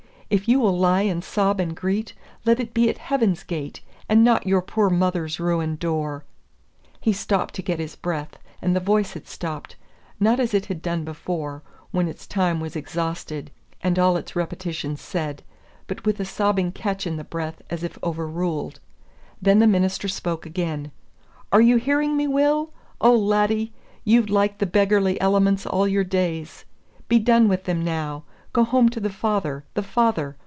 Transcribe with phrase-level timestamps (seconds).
[0.31, 2.13] if you will lie and sob and greet,
[2.45, 6.23] let it be at heaven's gate, and not your poor mother's ruined door."
[7.01, 9.75] He stopped to get his breath; and the voice had stopped,
[10.21, 13.51] not as it had done before, when its time was exhausted
[13.81, 15.43] and all its repetitions said,
[15.85, 18.79] but with a sobbing catch in the breath as if overruled.
[19.41, 20.93] Then the minister spoke again,
[21.51, 22.71] "Are you hearing me, Will?
[23.01, 23.73] Oh, laddie,
[24.05, 26.63] you've liked the beggarly elements all your days.
[27.09, 28.23] Be done with them now.
[28.53, 30.35] Go home to the Father the Father!